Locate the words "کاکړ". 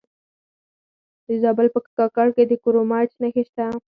1.97-2.27